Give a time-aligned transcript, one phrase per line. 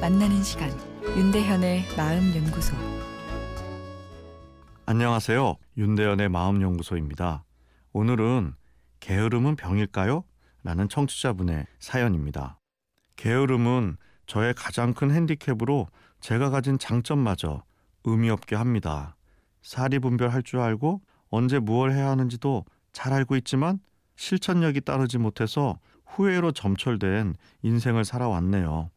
[0.00, 0.70] 만나는 시간
[1.16, 2.76] 윤대현의 마음 연구소
[4.84, 5.56] 안녕하세요.
[5.76, 7.42] 윤대현의 마음 연구소입니다.
[7.92, 8.52] 오늘은
[9.00, 10.22] 게으름은 병일까요?
[10.62, 12.60] 라는 청취자분의 사연입니다.
[13.16, 13.96] 게으름은
[14.26, 15.88] 저의 가장 큰 핸디캡으로
[16.20, 17.62] 제가 가진 장점마저
[18.04, 19.16] 의미 없게 합니다.
[19.62, 23.80] 사리 분별할 줄 알고 언제 무엇을 해야 하는지도 잘 알고 있지만
[24.16, 28.90] 실천력이 따르지 못해서 후회로 점철된 인생을 살아왔네요.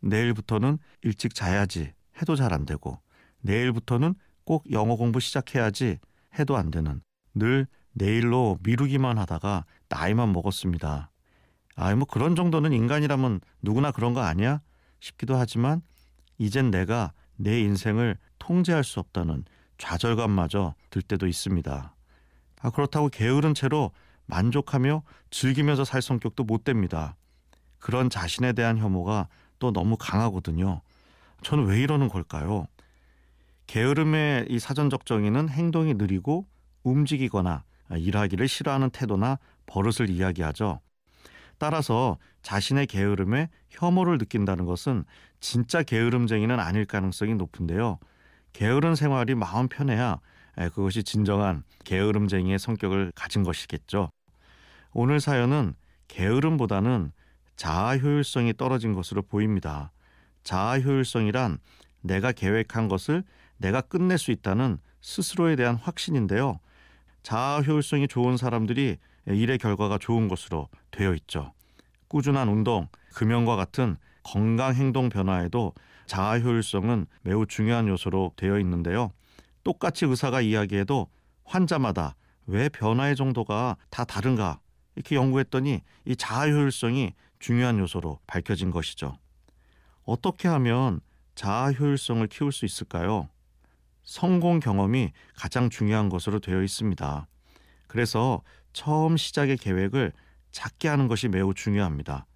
[0.00, 2.98] 내일부터는 일찍 자야지 해도 잘 안 되고
[3.42, 4.14] 내일부터는
[4.44, 5.98] 꼭 영어 공부 시작해야지
[6.38, 7.00] 해도 안 되는
[7.34, 11.10] 늘 내일로 미루기만 하다가 나이만 먹었습니다.
[11.76, 14.60] 아이 뭐 그런 정도는 인간이라면 누구나 그런 거 아니야?
[15.00, 15.82] 싶기도 하지만
[16.38, 19.44] 이젠 내가 내 인생을 통제할 수 없다는
[19.78, 21.94] 좌절감마저 들 때도 있습니다.
[22.62, 23.92] 아 그렇다고 게으른 채로
[24.26, 27.16] 만족하며 즐기면서 살 성격도 못 됩니다.
[27.78, 29.28] 그런 자신에 대한 혐오가
[29.60, 30.80] 또 너무 강하거든요.
[31.42, 32.66] 저는 왜 이러는 걸까요?
[33.68, 36.48] 게으름의 이 사전적 정의는 행동이 느리고
[36.82, 40.80] 움직이거나 일하기를 싫어하는 태도나 버릇을 이야기하죠.
[41.58, 45.04] 따라서 자신의 게으름에 혐오를 느낀다는 것은
[45.38, 47.98] 진짜 게으름쟁이는 아닐 가능성이 높은데요.
[48.52, 50.18] 게으른 생활이 마음 편해야
[50.74, 54.10] 그것이 진정한 게으름쟁이의 성격을 가진 것이겠죠.
[54.92, 55.74] 오늘 사연은
[56.08, 57.12] 게으름보다는
[57.60, 59.92] 자아 효율성이 떨어진 것으로 보입니다.
[60.44, 61.58] 자아 효율성이란
[62.00, 63.22] 내가 계획한 것을
[63.58, 66.58] 내가 끝낼 수 있다는 스스로에 대한 확신인데요.
[67.22, 71.52] 자아 효율성이 좋은 사람들이 일의 결과가 좋은 것으로 되어 있죠.
[72.08, 75.74] 꾸준한 운동, 금연과 같은 건강 행동 변화에도
[76.06, 79.12] 자아 효율성은 매우 중요한 요소로 되어 있는데요.
[79.64, 81.08] 똑같이 의사가 이야기해도
[81.44, 82.16] 환자마다
[82.46, 84.60] 왜 변화의 정도가 다 다른가
[84.96, 89.18] 이렇게 연구했더니 이 자아 효율성이 중요한 요소로 밝혀진 것이죠.
[90.04, 91.00] 어떻게 하면
[91.34, 93.28] 자아 효율성을 키울 수 있을까요?
[94.04, 97.26] 성공 경험이 가장 중요한 것으로 되어 있습니다.
[97.86, 98.42] 그래서
[98.72, 100.12] 처음 시작의 계획을
[100.52, 102.26] 작게 하는 것이 매우 중요합니다.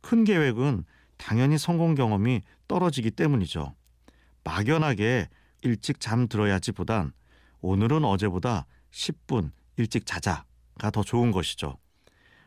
[0.00, 0.84] 큰 계획은
[1.16, 3.74] 당연히 성공 경험이 떨어지기 때문이죠.
[4.44, 5.28] 막연하게
[5.62, 7.12] 일찍 잠들어야지 보단
[7.60, 11.78] 오늘은 어제보다 10분 일찍 자자가 더 좋은 것이죠.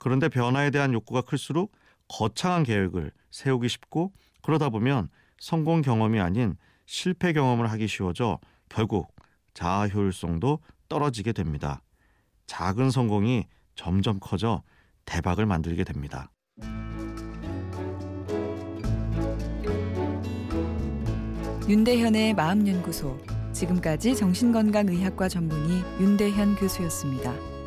[0.00, 1.72] 그런데 변화에 대한 욕구가 클수록
[2.08, 4.12] 거창한 계획을 세우기 쉽고
[4.42, 6.56] 그러다 보면 성공 경험이 아닌
[6.86, 9.14] 실패 경험을 하기 쉬워져 결국
[9.54, 10.58] 자아 효율성도
[10.88, 11.82] 떨어지게 됩니다.
[12.46, 13.44] 작은 성공이
[13.76, 14.62] 점점 커져
[15.04, 16.32] 대박을 만들게 됩니다.
[21.68, 23.18] 윤대현의 마음연구소
[23.52, 27.59] 지금까지 정신건강의학과 전문의 윤대현 교수였습니다.